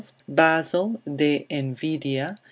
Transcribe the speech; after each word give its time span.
Basil, 0.27 0.99
de 1.05 1.45
Invidia. 1.49 2.35